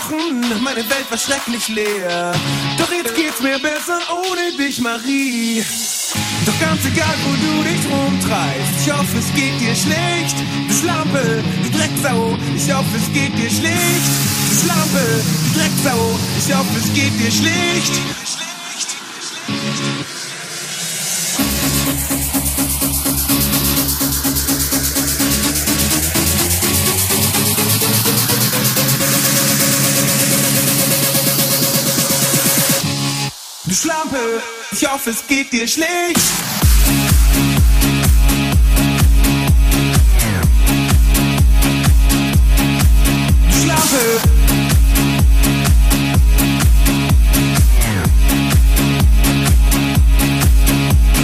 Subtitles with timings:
[0.00, 2.32] gebrochen, meine Welt war schrecklich leer.
[2.78, 5.64] Doch jetzt geht's mir besser ohne dich, Marie.
[6.46, 10.36] Doch ganz egal, wo du dich rumtreibst, ich hoffe, es geht dir schlecht.
[10.68, 14.10] Du Schlampe, du Drecksau, ich hoffe, es geht dir schlecht.
[14.48, 18.19] Du Schlampe, du Drecksau, ich hoffe, es geht dir schlecht.
[34.10, 34.42] Lampe.
[34.72, 35.88] Ich hoffe, es geht dir schlecht.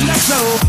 [0.06, 0.65] Let's go.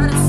[0.00, 0.21] Up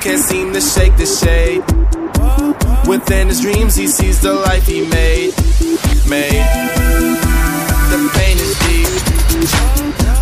[0.00, 1.62] can't seem to shake the shade.
[2.88, 5.32] Within his dreams, he sees the life he made.
[6.08, 6.44] Made.
[7.90, 8.88] The pain is deep.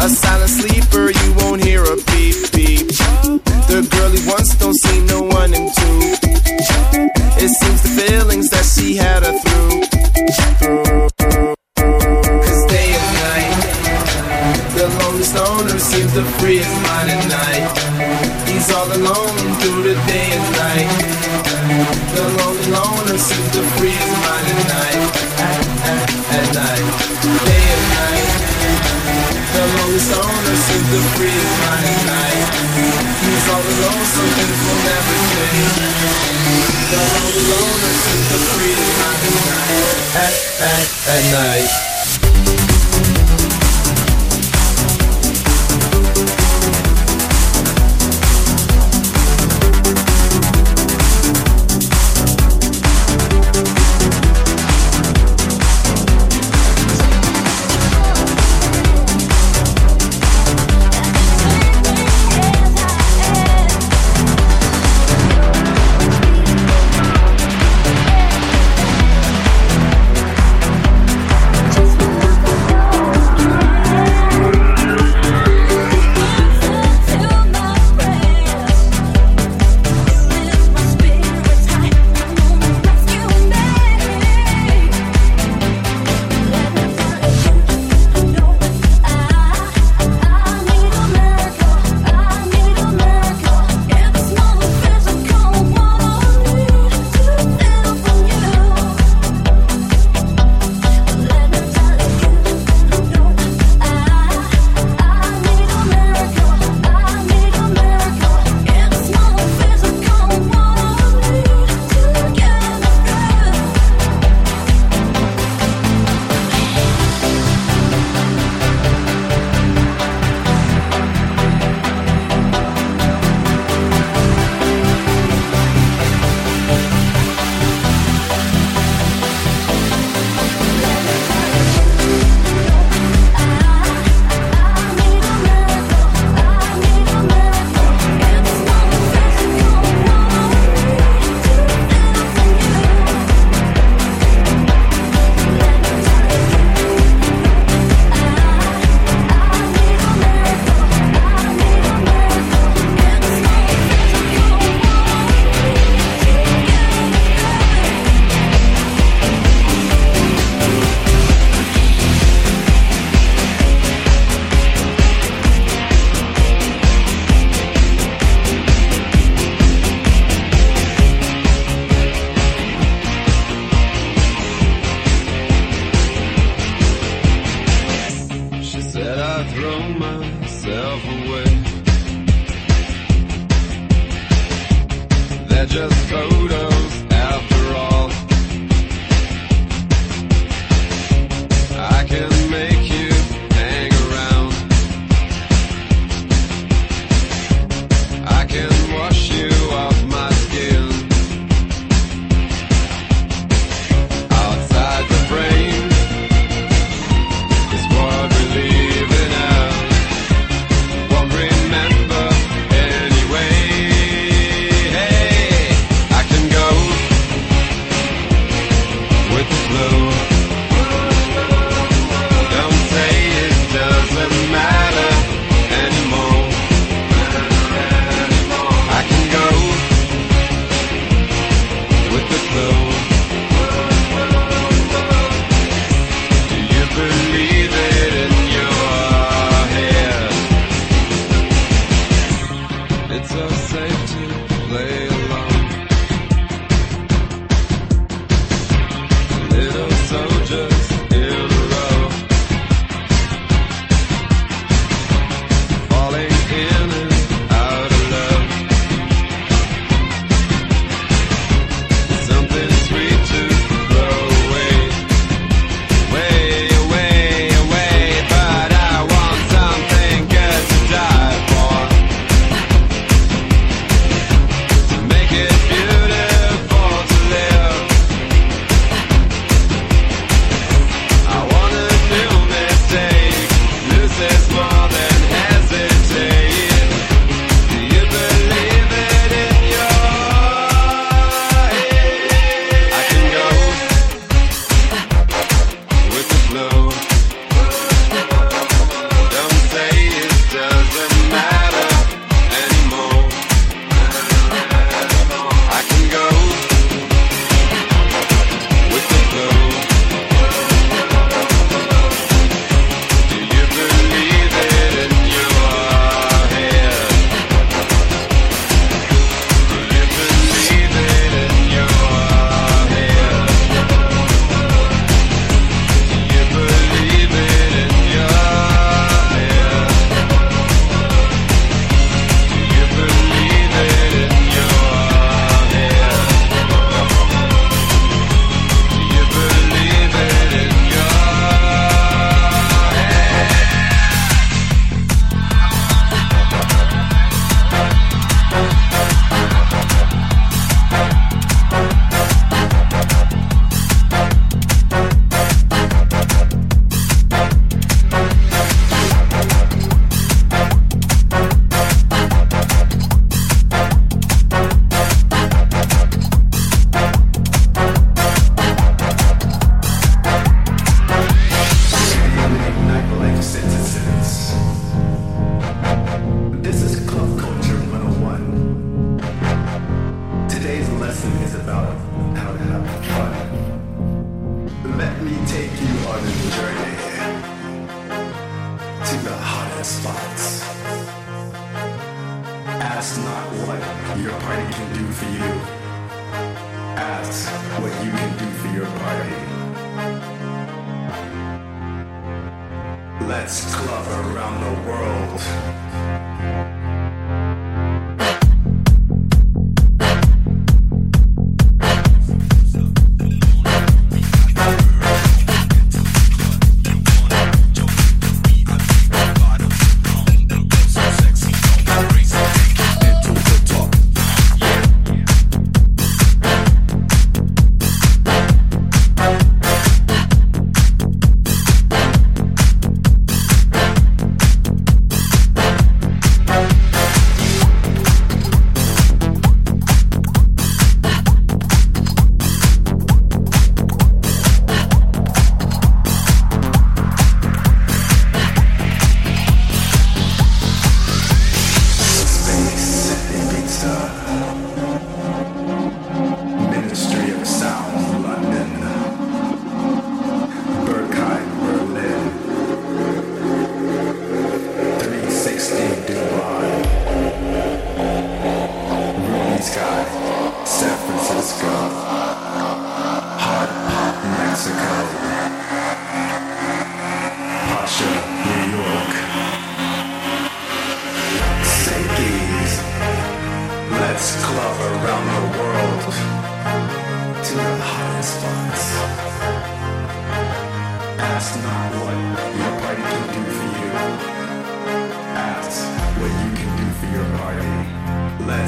[0.01, 2.89] A silent sleeper, you won't hear a beep beep.
[3.69, 5.99] The girl he wants don't see no one in two.
[7.43, 9.81] It seems the feelings that she had her through.
[11.77, 13.61] Cause day and night,
[14.75, 18.49] the lonely stoner seems to free his mind at night.
[18.49, 19.50] He's all alone
[19.81, 20.91] through the day and night.
[22.13, 25.01] The lonely loner seems to free his mind at night.
[25.41, 26.87] At, at, at night,
[27.49, 28.29] day and night.
[29.55, 32.47] The lonely stoner seems to free his mind at night.
[33.25, 35.77] He's all alone, so things will never change.
[36.93, 39.87] The lonely loner seems to free his mind at night.
[40.25, 42.80] At, at, at night.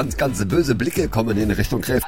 [0.00, 2.06] Ganz, ganz böse Blicke kommen in Richtung Kräft.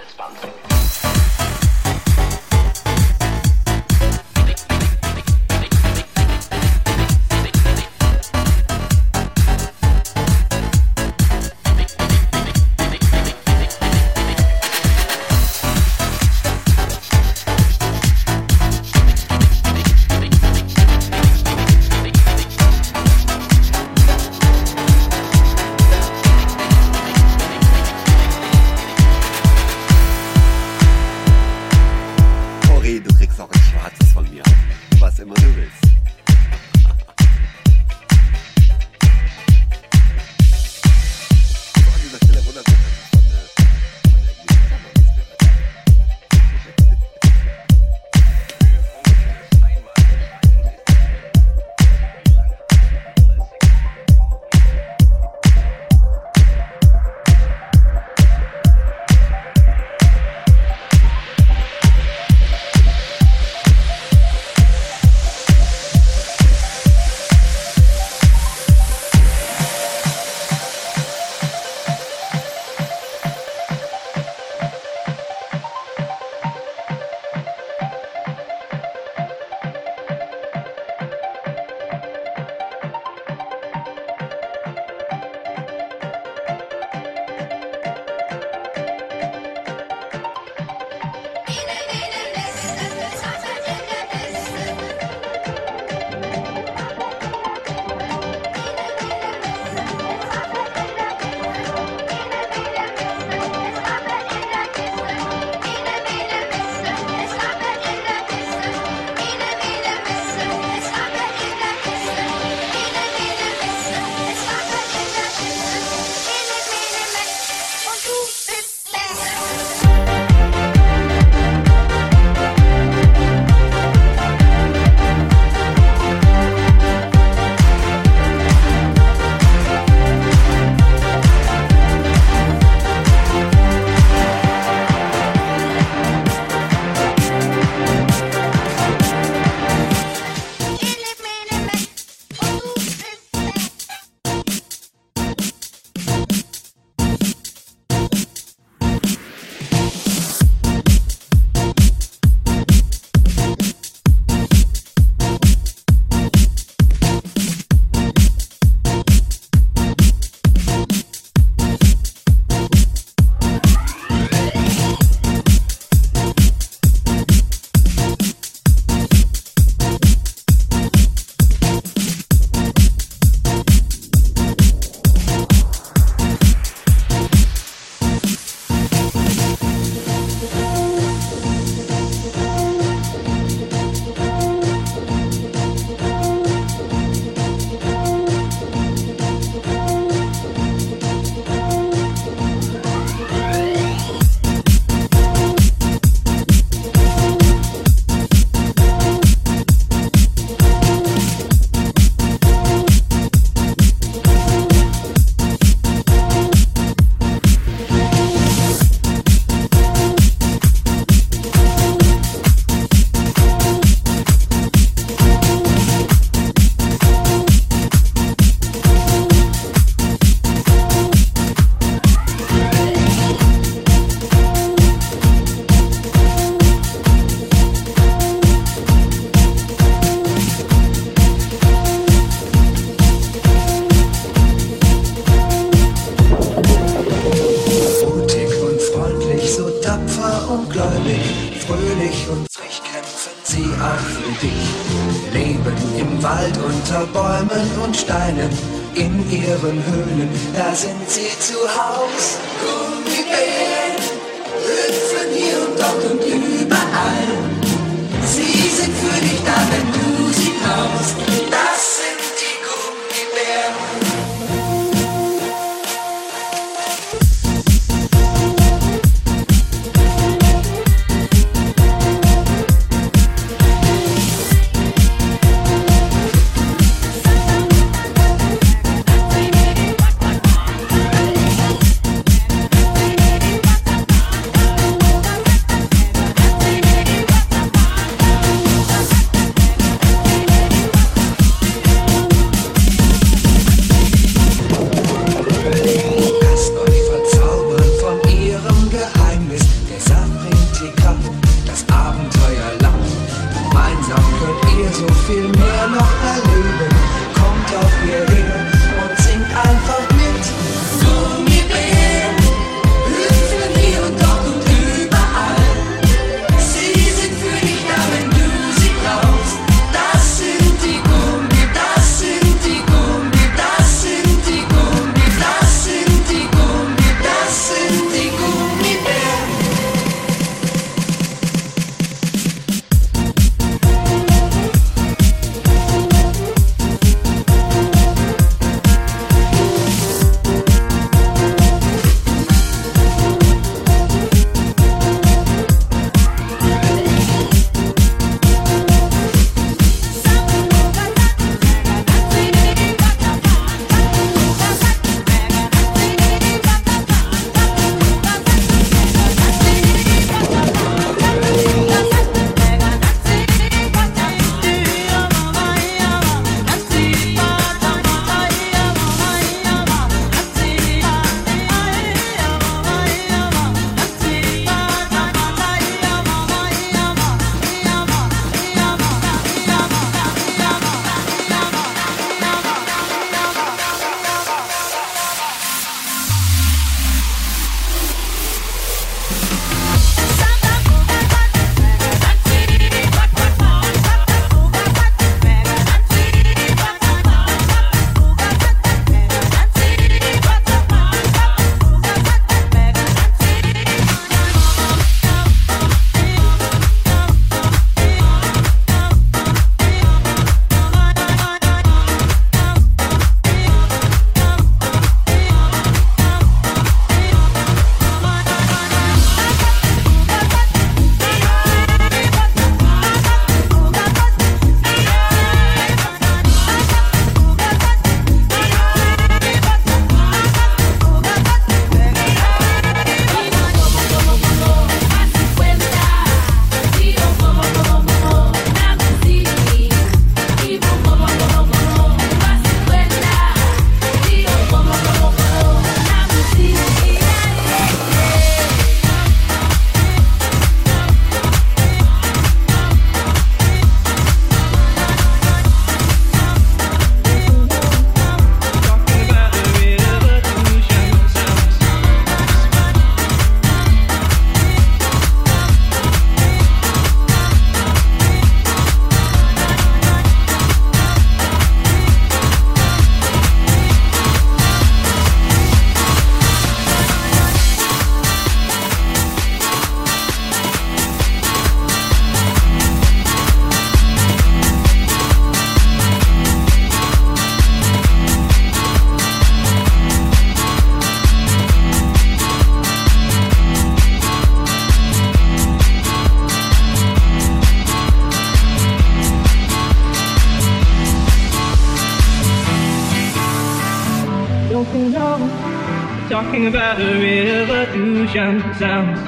[506.33, 509.20] Talking about a revolution sounds.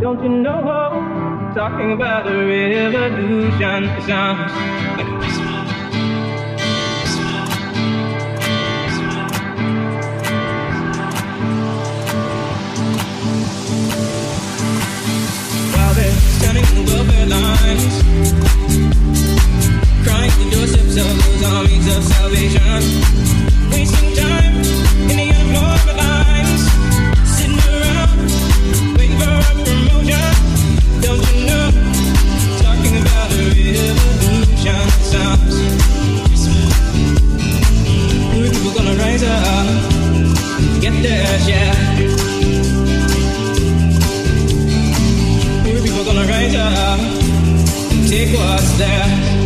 [0.00, 1.52] Don't you know?
[1.52, 4.52] Talking about a revolution sounds.
[4.96, 5.50] Like a whisper.
[15.74, 17.94] While they're standing in the welfare lines,
[20.04, 22.82] Crying the doorsteps of those armies of salvation.
[23.70, 24.54] Wasting time
[25.10, 25.28] in the.
[27.24, 28.18] Sitting around,
[28.96, 30.30] waiting for a promotion.
[31.04, 31.66] Don't you know?
[32.64, 35.56] Talking about a revolution sounds.
[38.54, 39.66] People gonna rise up,
[40.80, 40.94] get.
[45.84, 47.00] People gonna rise up,
[48.08, 49.39] take what's there.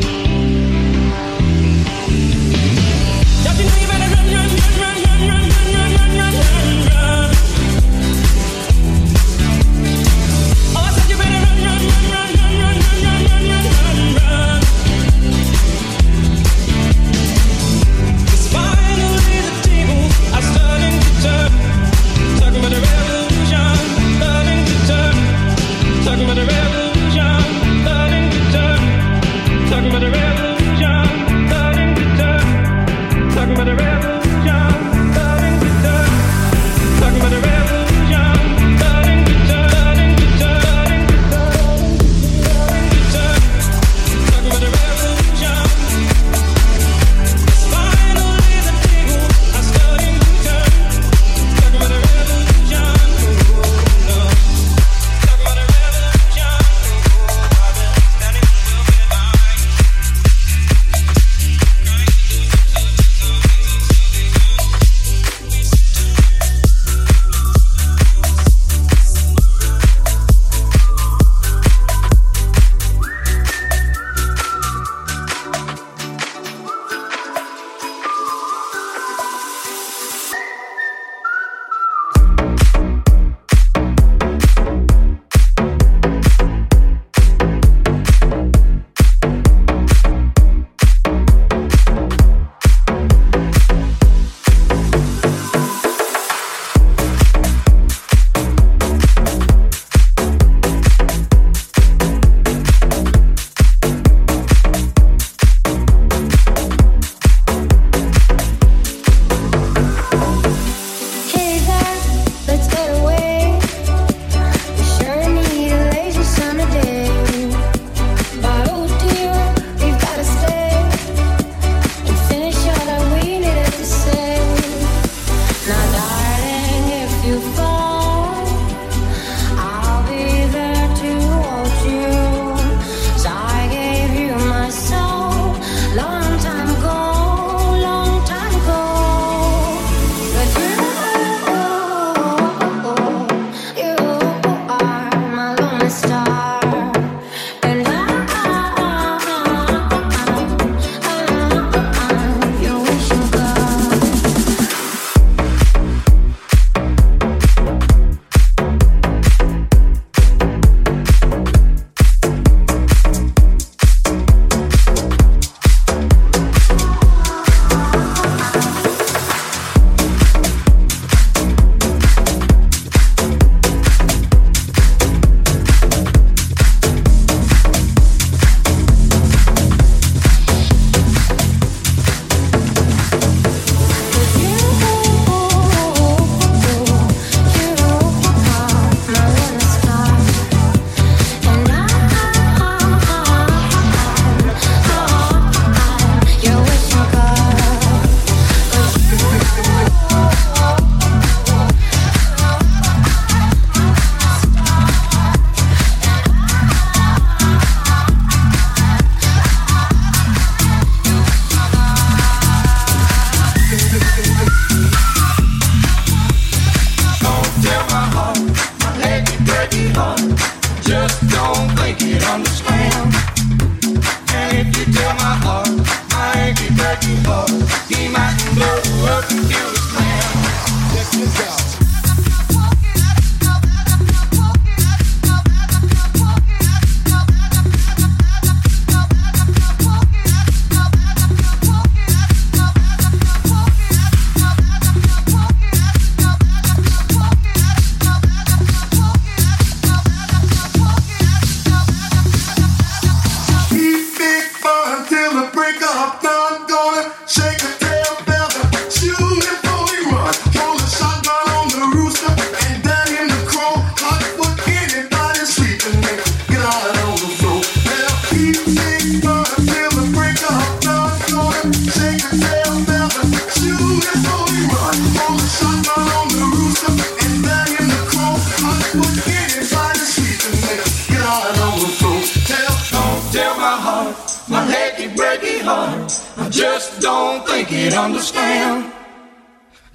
[283.65, 284.17] my heart,
[284.47, 286.13] my achy breaky heart.
[286.37, 288.93] I just don't think it understand.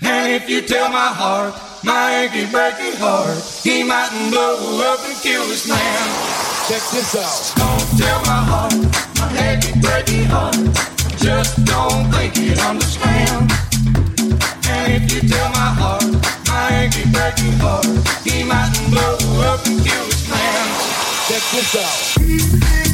[0.02, 4.58] And if you tell my heart, my achy breaky heart, he mightn't blow
[4.90, 6.06] up and kill this man.
[6.68, 7.42] Check this out.
[7.62, 8.80] Don't tell my heart,
[9.22, 10.58] my achy breaky heart,
[11.06, 13.54] I just don't think it understand.
[14.66, 16.10] And if you tell my heart,
[16.50, 17.86] my achy breaky heart,
[18.26, 19.14] he mightn't blow
[19.46, 20.66] up and kill this man.
[21.30, 22.89] Check this out.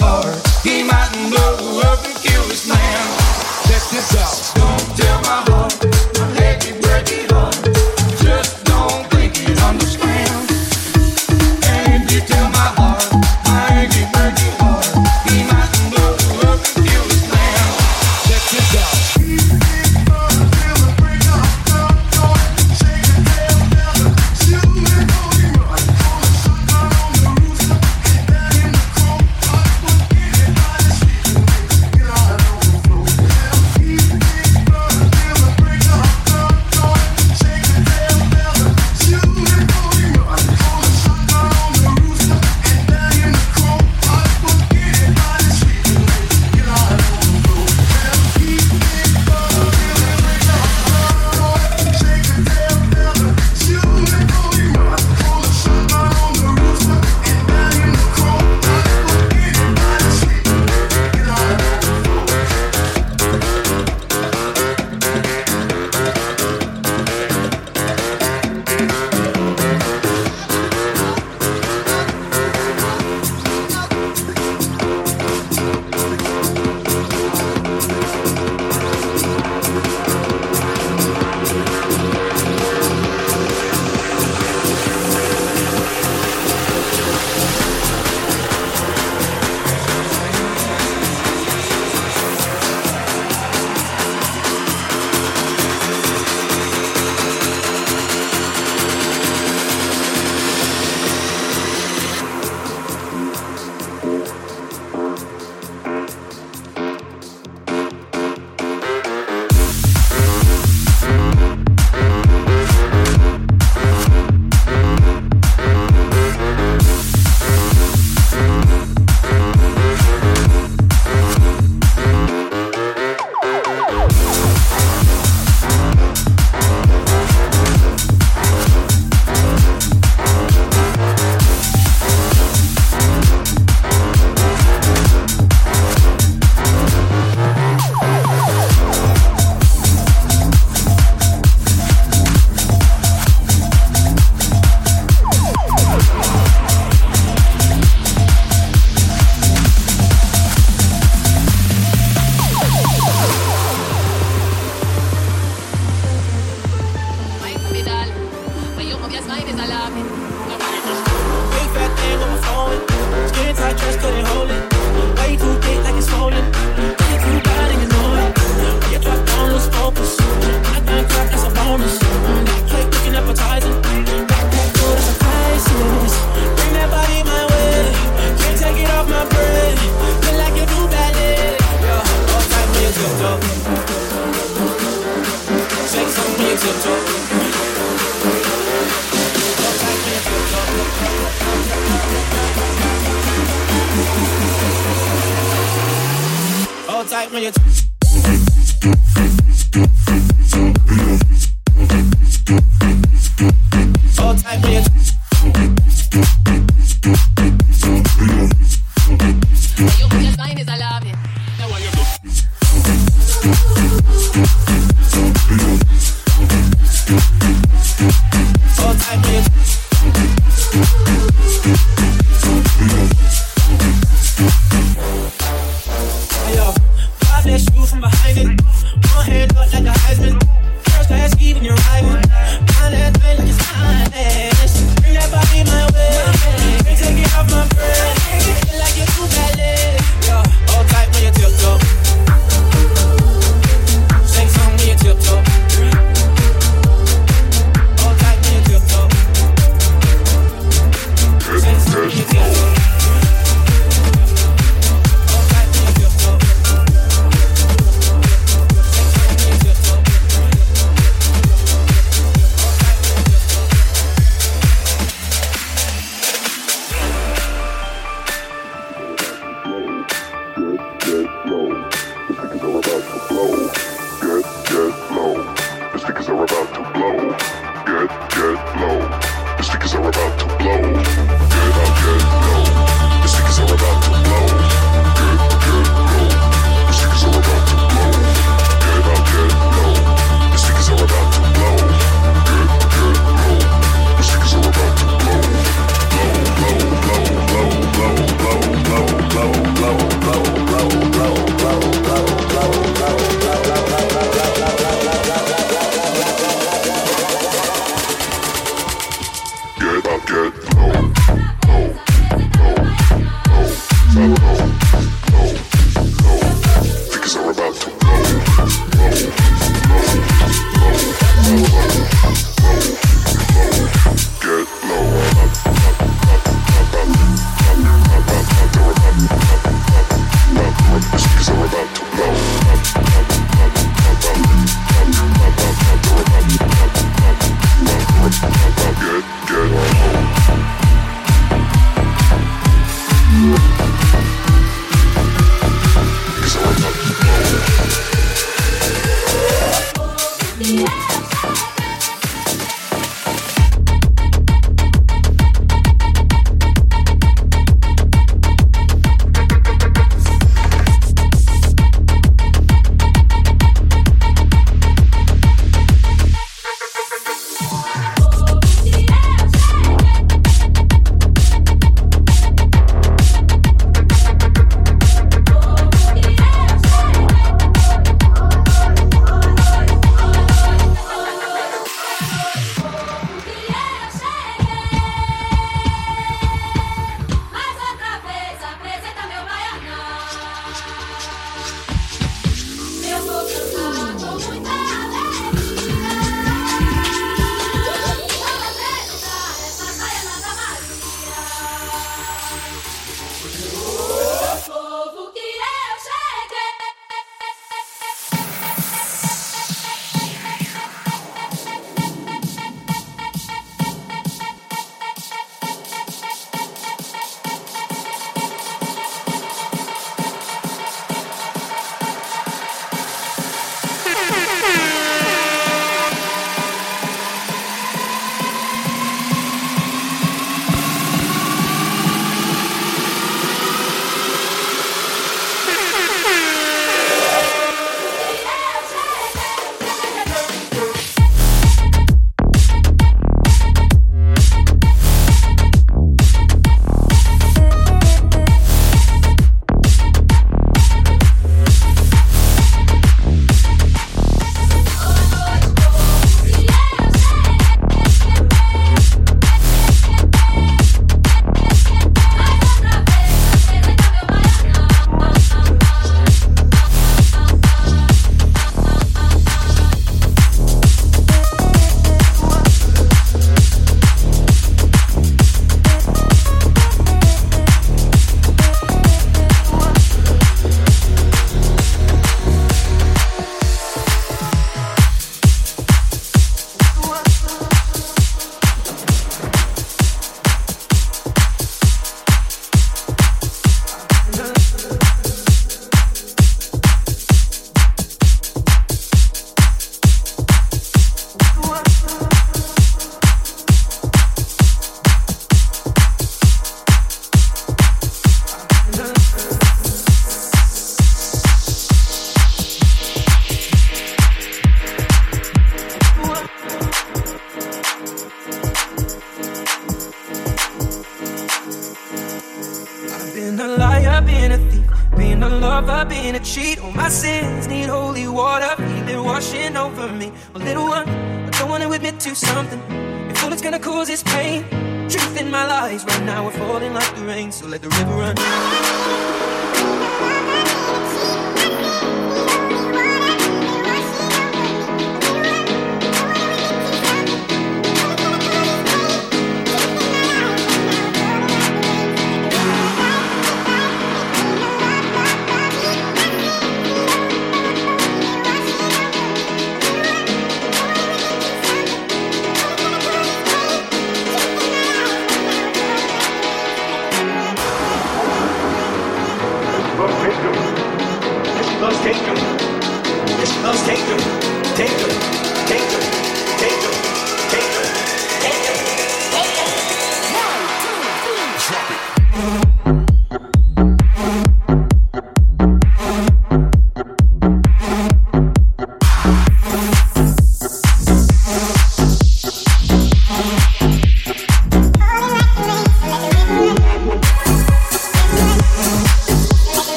[0.00, 0.64] heart.
[0.86, 0.97] my.